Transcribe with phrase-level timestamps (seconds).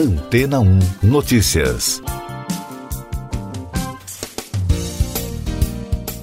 [0.00, 2.02] Antena 1 Notícias.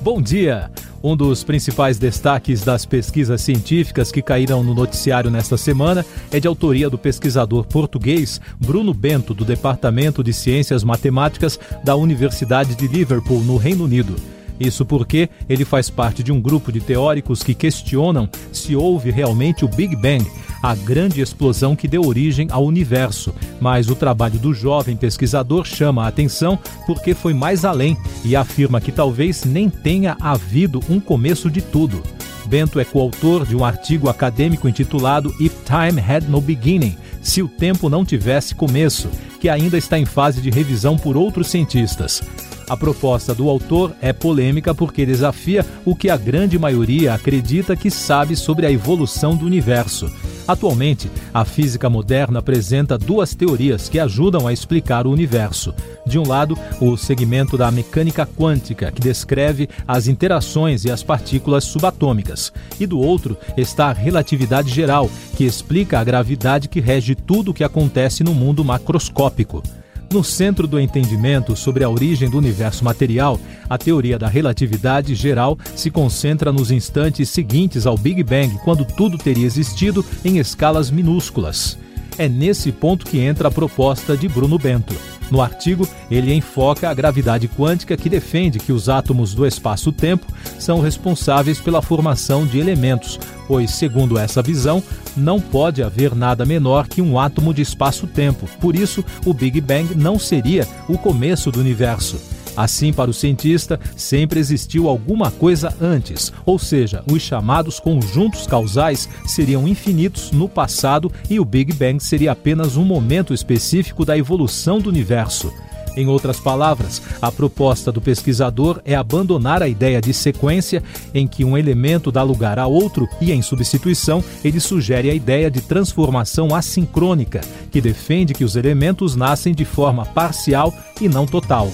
[0.02, 0.72] Bom dia!
[1.04, 6.48] Um dos principais destaques das pesquisas científicas que caíram no noticiário nesta semana é de
[6.48, 13.42] autoria do pesquisador português Bruno Bento, do Departamento de Ciências Matemáticas da Universidade de Liverpool,
[13.42, 14.16] no Reino Unido.
[14.60, 19.64] Isso porque ele faz parte de um grupo de teóricos que questionam se houve realmente
[19.64, 20.26] o Big Bang,
[20.62, 23.34] a grande explosão que deu origem ao universo.
[23.60, 27.96] Mas o trabalho do jovem pesquisador chama a atenção porque foi mais além
[28.26, 32.02] e afirma que talvez nem tenha havido um começo de tudo.
[32.48, 37.48] Bento é coautor de um artigo acadêmico intitulado If Time Had No Beginning Se o
[37.48, 39.10] Tempo Não Tivesse Começo,
[39.42, 42.24] que ainda está em fase de revisão por outros cientistas.
[42.70, 47.90] A proposta do autor é polêmica porque desafia o que a grande maioria acredita que
[47.90, 50.12] sabe sobre a evolução do universo.
[50.46, 55.74] Atualmente, a física moderna apresenta duas teorias que ajudam a explicar o universo.
[56.06, 61.64] De um lado, o segmento da mecânica quântica, que descreve as interações e as partículas
[61.64, 62.52] subatômicas.
[62.78, 67.54] E do outro está a relatividade geral, que explica a gravidade que rege tudo o
[67.54, 69.64] que acontece no mundo macroscópico.
[70.10, 73.38] No centro do entendimento sobre a origem do universo material,
[73.70, 79.18] a teoria da relatividade geral se concentra nos instantes seguintes ao Big Bang, quando tudo
[79.18, 81.78] teria existido em escalas minúsculas.
[82.18, 84.96] É nesse ponto que entra a proposta de Bruno Bento.
[85.30, 90.26] No artigo, ele enfoca a gravidade quântica que defende que os átomos do espaço-tempo
[90.58, 94.84] são responsáveis pela formação de elementos, pois, segundo essa visão,
[95.16, 98.48] não pode haver nada menor que um átomo de espaço-tempo.
[98.60, 102.18] Por isso, o Big Bang não seria o começo do universo.
[102.58, 109.08] Assim, para o cientista, sempre existiu alguma coisa antes, ou seja, os chamados conjuntos causais
[109.28, 114.80] seriam infinitos no passado e o Big Bang seria apenas um momento específico da evolução
[114.80, 115.54] do universo.
[115.98, 121.44] Em outras palavras, a proposta do pesquisador é abandonar a ideia de sequência em que
[121.44, 126.54] um elemento dá lugar a outro e, em substituição, ele sugere a ideia de transformação
[126.54, 130.72] assincrônica, que defende que os elementos nascem de forma parcial
[131.02, 131.72] e não total.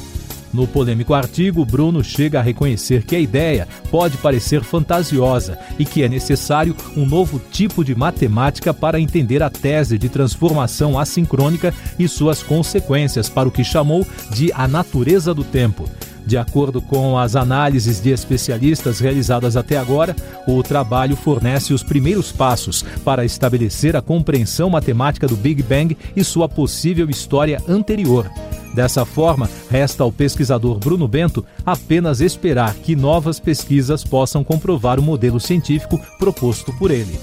[0.53, 6.03] No polêmico artigo, Bruno chega a reconhecer que a ideia pode parecer fantasiosa e que
[6.03, 12.07] é necessário um novo tipo de matemática para entender a tese de transformação assincrônica e
[12.07, 15.89] suas consequências para o que chamou de a natureza do tempo.
[16.25, 20.15] De acordo com as análises de especialistas realizadas até agora,
[20.47, 26.23] o trabalho fornece os primeiros passos para estabelecer a compreensão matemática do Big Bang e
[26.23, 28.31] sua possível história anterior.
[28.73, 35.03] Dessa forma, resta ao pesquisador Bruno Bento apenas esperar que novas pesquisas possam comprovar o
[35.03, 37.19] modelo científico proposto por ele.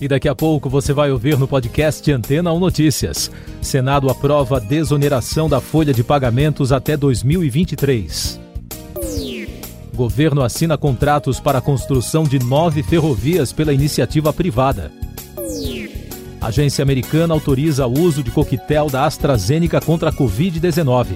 [0.00, 3.28] E daqui a pouco você vai ouvir no podcast Antena 1 Notícias.
[3.60, 8.38] Senado aprova desoneração da folha de pagamentos até 2023.
[9.92, 14.92] Governo assina contratos para a construção de nove ferrovias pela iniciativa privada.
[16.48, 21.08] Agência americana autoriza o uso de coquetel da AstraZeneca contra a Covid-19.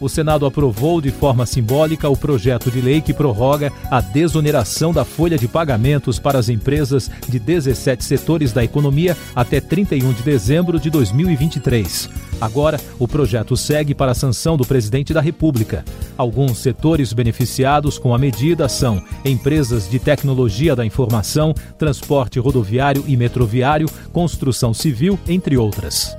[0.00, 5.04] O Senado aprovou de forma simbólica o projeto de lei que prorroga a desoneração da
[5.04, 10.78] folha de pagamentos para as empresas de 17 setores da economia até 31 de dezembro
[10.78, 12.08] de 2023.
[12.44, 15.82] Agora, o projeto segue para a sanção do presidente da República.
[16.14, 23.16] Alguns setores beneficiados com a medida são empresas de tecnologia da informação, transporte rodoviário e
[23.16, 26.14] metroviário, construção civil, entre outras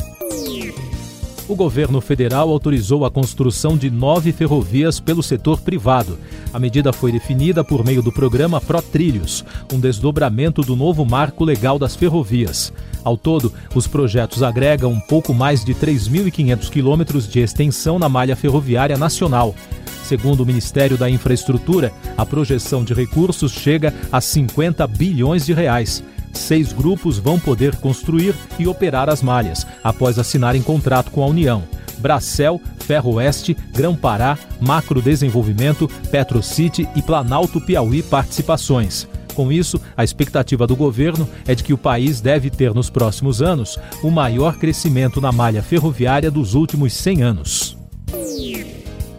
[1.47, 6.17] o governo federal autorizou a construção de nove ferrovias pelo setor privado.
[6.51, 11.77] A medida foi definida por meio do programa ProTrilhos, um desdobramento do novo marco legal
[11.77, 12.73] das ferrovias.
[13.05, 18.35] Ao todo, os projetos agregam um pouco mais de 3.500 quilômetros de extensão na malha
[18.35, 19.55] ferroviária nacional.
[20.03, 26.03] Segundo o Ministério da Infraestrutura, a projeção de recursos chega a 50 bilhões de reais
[26.37, 31.63] seis grupos vão poder construir e operar as malhas, após assinarem contrato com a União.
[31.97, 39.07] Bracel, Ferroeste, Grão-Pará, Macro Desenvolvimento, Petrocity e Planalto Piauí participações.
[39.35, 43.41] Com isso, a expectativa do governo é de que o país deve ter nos próximos
[43.41, 47.77] anos o maior crescimento na malha ferroviária dos últimos 100 anos.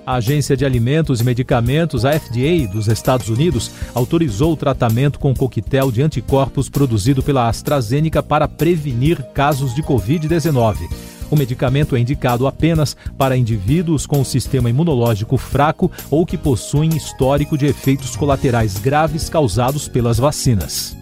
[0.07, 5.35] A Agência de Alimentos e Medicamentos, a FDA, dos Estados Unidos, autorizou o tratamento com
[5.35, 10.89] coquetel de anticorpos produzido pela AstraZeneca para prevenir casos de Covid-19.
[11.31, 16.97] O medicamento é indicado apenas para indivíduos com o sistema imunológico fraco ou que possuem
[16.97, 20.97] histórico de efeitos colaterais graves causados pelas vacinas.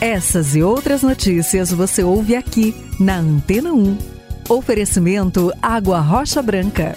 [0.00, 3.96] Essas e outras notícias você ouve aqui na Antena 1.
[4.48, 6.94] Oferecimento Água Rocha Branca.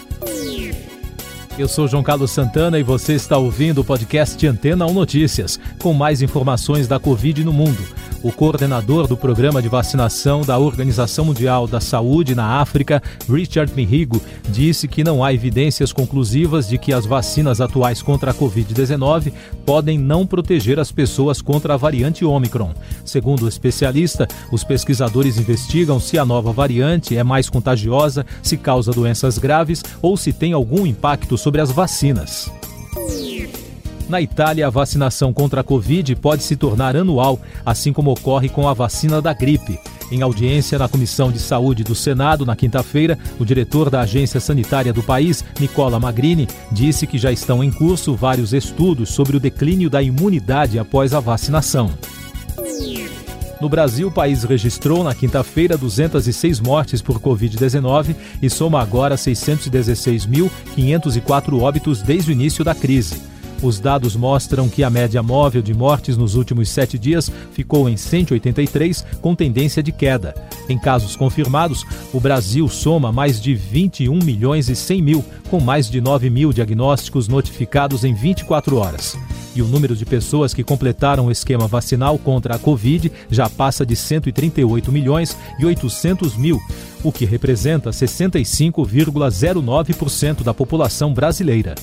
[1.58, 5.92] Eu sou João Carlos Santana e você está ouvindo o podcast Antena 1 Notícias, com
[5.92, 7.82] mais informações da Covid no mundo.
[8.28, 14.22] O coordenador do programa de vacinação da Organização Mundial da Saúde na África, Richard Mihigo,
[14.50, 19.32] disse que não há evidências conclusivas de que as vacinas atuais contra a Covid-19
[19.66, 22.74] podem não proteger as pessoas contra a variante Omicron.
[23.06, 28.92] Segundo o especialista, os pesquisadores investigam se a nova variante é mais contagiosa, se causa
[28.92, 32.52] doenças graves ou se tem algum impacto sobre as vacinas.
[34.10, 38.70] Na Itália, a vacinação contra a Covid pode se tornar anual, assim como ocorre com
[38.70, 39.78] a vacina da gripe.
[40.10, 44.94] Em audiência na Comissão de Saúde do Senado, na quinta-feira, o diretor da Agência Sanitária
[44.94, 49.90] do país, Nicola Magrini, disse que já estão em curso vários estudos sobre o declínio
[49.90, 51.92] da imunidade após a vacinação.
[53.60, 61.60] No Brasil, o país registrou na quinta-feira 206 mortes por Covid-19 e soma agora 616.504
[61.60, 63.36] óbitos desde o início da crise.
[63.62, 67.98] Os dados mostram que a média móvel de mortes nos últimos sete dias ficou em
[67.98, 70.36] 183, com tendência de queda.
[70.70, 71.84] Em casos confirmados,
[72.14, 76.54] o Brasil soma mais de 21 milhões e 100 mil, com mais de 9 mil
[76.54, 79.18] diagnósticos notificados em 24 horas.
[79.56, 83.84] E o número de pessoas que completaram o esquema vacinal contra a Covid já passa
[83.84, 86.60] de 138 milhões e 800 mil,
[87.04, 91.74] o que representa 65,09% da população brasileira.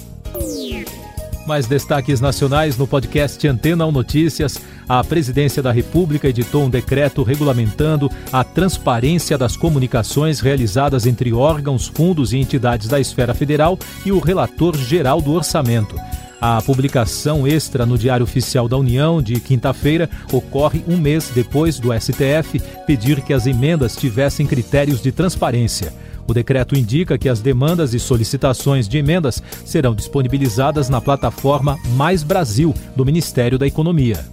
[1.47, 4.59] Mais destaques nacionais no podcast Antena 1 Notícias.
[4.89, 11.87] A Presidência da República editou um decreto regulamentando a transparência das comunicações realizadas entre órgãos,
[11.87, 15.95] fundos e entidades da esfera federal e o relator geral do orçamento.
[16.41, 21.89] A publicação extra no Diário Oficial da União de quinta-feira ocorre um mês depois do
[21.93, 25.93] STF pedir que as emendas tivessem critérios de transparência.
[26.27, 32.23] O decreto indica que as demandas e solicitações de emendas serão disponibilizadas na plataforma Mais
[32.23, 34.25] Brasil do Ministério da Economia.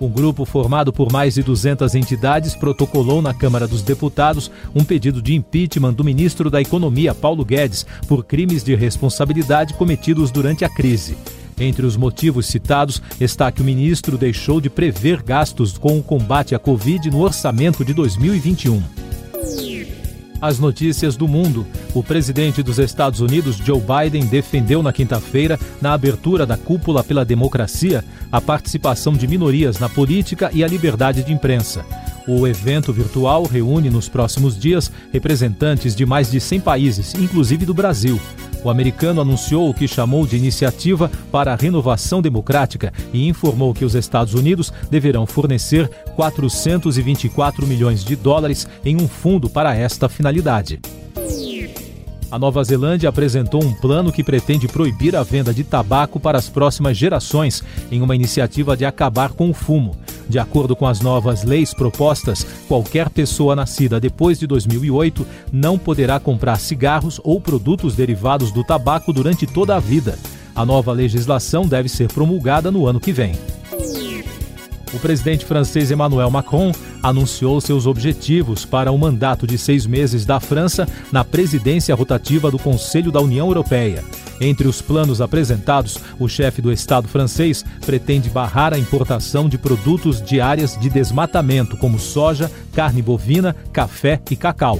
[0.00, 5.22] Um grupo formado por mais de 200 entidades protocolou na Câmara dos Deputados um pedido
[5.22, 10.68] de impeachment do ministro da Economia, Paulo Guedes, por crimes de responsabilidade cometidos durante a
[10.68, 11.16] crise.
[11.56, 16.52] Entre os motivos citados está que o ministro deixou de prever gastos com o combate
[16.52, 19.01] à Covid no orçamento de 2021
[20.42, 21.64] as notícias do mundo.
[21.94, 27.24] O presidente dos Estados Unidos, Joe Biden, defendeu na quinta-feira, na abertura da Cúpula pela
[27.24, 31.86] Democracia, a participação de minorias na política e a liberdade de imprensa.
[32.26, 37.74] O evento virtual reúne nos próximos dias representantes de mais de 100 países, inclusive do
[37.74, 38.20] Brasil.
[38.64, 43.84] O americano anunciou o que chamou de iniciativa para a renovação democrática e informou que
[43.84, 50.80] os Estados Unidos deverão fornecer 424 milhões de dólares em um fundo para esta finalidade.
[52.32, 56.48] A Nova Zelândia apresentou um plano que pretende proibir a venda de tabaco para as
[56.48, 59.94] próximas gerações, em uma iniciativa de acabar com o fumo.
[60.28, 66.18] De acordo com as novas leis propostas, qualquer pessoa nascida depois de 2008 não poderá
[66.18, 70.18] comprar cigarros ou produtos derivados do tabaco durante toda a vida.
[70.54, 73.34] A nova legislação deve ser promulgada no ano que vem.
[74.92, 76.70] O presidente francês Emmanuel Macron
[77.02, 82.58] anunciou seus objetivos para o mandato de seis meses da França na presidência rotativa do
[82.58, 84.04] Conselho da União Europeia.
[84.40, 90.20] Entre os planos apresentados, o chefe do Estado francês pretende barrar a importação de produtos
[90.20, 94.78] de áreas de desmatamento, como soja, carne bovina, café e cacau.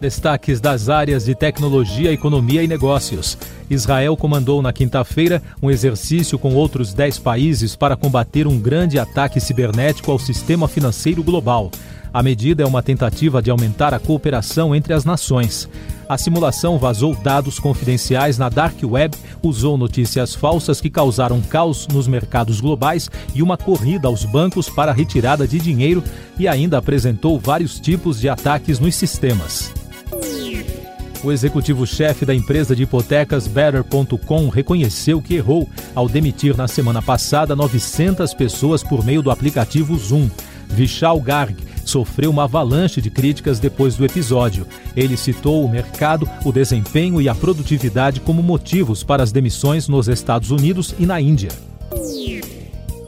[0.00, 3.38] Destaques das áreas de tecnologia, economia e negócios.
[3.70, 9.40] Israel comandou na quinta-feira um exercício com outros 10 países para combater um grande ataque
[9.40, 11.70] cibernético ao sistema financeiro global.
[12.12, 15.66] A medida é uma tentativa de aumentar a cooperação entre as nações.
[16.06, 22.06] A simulação vazou dados confidenciais na Dark Web, usou notícias falsas que causaram caos nos
[22.06, 26.04] mercados globais e uma corrida aos bancos para retirada de dinheiro
[26.38, 29.81] e ainda apresentou vários tipos de ataques nos sistemas.
[31.24, 37.54] O executivo-chefe da empresa de hipotecas Better.com reconheceu que errou ao demitir na semana passada
[37.54, 40.28] 900 pessoas por meio do aplicativo Zoom.
[40.68, 44.66] Vishal Garg sofreu uma avalanche de críticas depois do episódio.
[44.96, 50.08] Ele citou o mercado, o desempenho e a produtividade como motivos para as demissões nos
[50.08, 51.50] Estados Unidos e na Índia.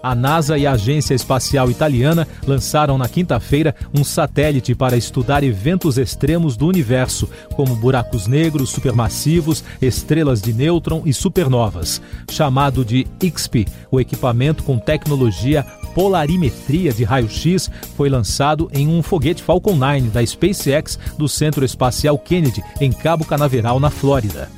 [0.05, 5.97] A NASA e a Agência Espacial Italiana lançaram na quinta-feira um satélite para estudar eventos
[5.97, 12.03] extremos do universo, como buracos negros supermassivos, estrelas de nêutron e supernovas.
[12.31, 19.43] Chamado de IXP, o equipamento com tecnologia polarimetria de raio-x foi lançado em um foguete
[19.43, 24.51] Falcon 9 da SpaceX do Centro Espacial Kennedy, em Cabo Canaveral, na Flórida.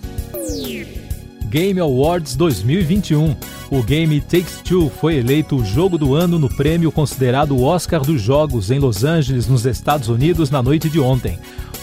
[1.49, 3.37] Game Awards 2021.
[3.71, 8.21] O game Takes Two foi eleito o jogo do ano no prêmio considerado Oscar dos
[8.21, 11.39] Jogos em Los Angeles, nos Estados Unidos, na noite de ontem.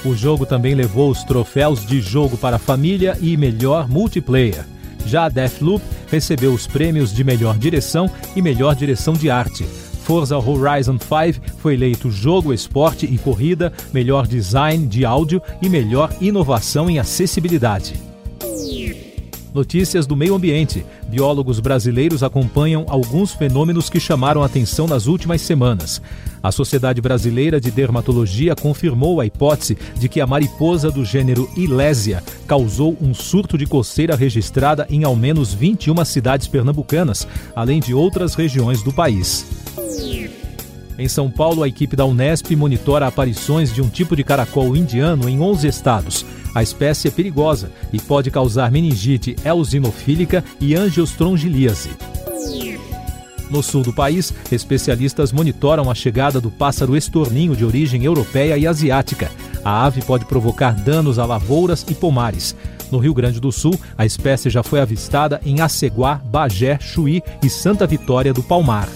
[0.06, 4.66] O jogo também levou os troféus de jogo para família e melhor multiplayer.
[5.06, 9.64] Já Deathloop recebeu os prêmios de melhor direção e melhor direção de arte.
[10.04, 16.14] Forza Horizon 5 foi eleito jogo, esporte e corrida, melhor design de áudio e melhor
[16.20, 18.13] inovação em acessibilidade.
[19.54, 20.84] Notícias do meio ambiente.
[21.08, 26.02] Biólogos brasileiros acompanham alguns fenômenos que chamaram atenção nas últimas semanas.
[26.42, 32.24] A Sociedade Brasileira de Dermatologia confirmou a hipótese de que a mariposa do gênero Ilésia
[32.48, 38.36] causou um surto de coceira registrada em ao menos 21 cidades pernambucanas, além de outras
[38.36, 39.46] regiões do país.
[40.98, 45.28] Em São Paulo, a equipe da Unesp monitora aparições de um tipo de caracol indiano
[45.28, 46.26] em 11 estados.
[46.54, 51.90] A espécie é perigosa e pode causar meningite eosinofílica e angiostrongilíase.
[53.50, 58.68] No sul do país, especialistas monitoram a chegada do pássaro estorninho de origem europeia e
[58.68, 59.32] asiática.
[59.64, 62.56] A ave pode provocar danos a lavouras e pomares.
[62.92, 67.50] No Rio Grande do Sul, a espécie já foi avistada em Aceguá, Bagé, Chuí e
[67.50, 68.88] Santa Vitória do Palmar.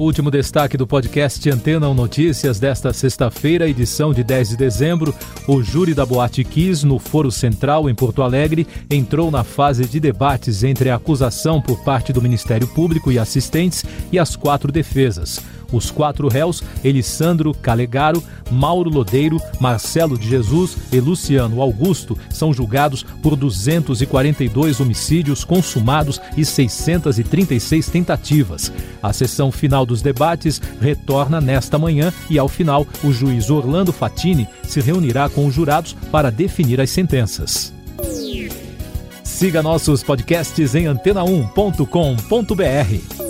[0.00, 5.14] Último destaque do podcast Antena 1 Notícias desta sexta-feira, edição de 10 de dezembro.
[5.46, 10.00] O júri da Boate Kiss, no Foro Central, em Porto Alegre, entrou na fase de
[10.00, 15.38] debates entre a acusação por parte do Ministério Público e assistentes e as quatro defesas.
[15.72, 23.04] Os quatro réus, Elisandro Calegaro, Mauro Lodeiro, Marcelo de Jesus e Luciano Augusto, são julgados
[23.22, 28.72] por 242 homicídios consumados e 636 tentativas.
[29.02, 34.48] A sessão final dos debates retorna nesta manhã e, ao final, o juiz Orlando Fatini
[34.62, 37.72] se reunirá com os jurados para definir as sentenças.
[39.24, 43.29] Siga nossos podcasts em antena1.com.br.